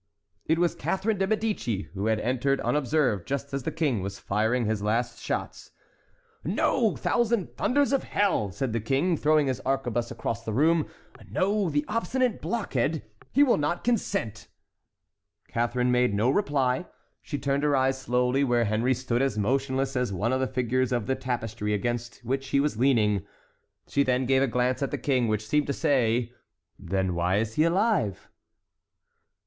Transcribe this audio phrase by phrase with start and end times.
[0.47, 4.65] It was Catharine de Médicis, who had entered unobserved just as the King was firing
[4.65, 5.69] his last shot.
[6.43, 10.87] "No, thousand thunders of hell!" said the King, throwing his arquebuse across the room.
[11.29, 14.47] "No, the obstinate blockhead—he will not consent!"
[15.47, 16.87] Catharine made no reply.
[17.21, 20.91] She turned her eyes slowly where Henry stood as motionless as one of the figures
[20.91, 23.23] of the tapestry against which he was leaning.
[23.87, 26.33] She then gave a glance at the King, which seemed to say:
[26.79, 28.31] "Then why he is alive?"